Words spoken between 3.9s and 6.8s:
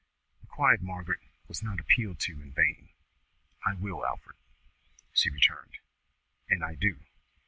Alfred," she returned, "and I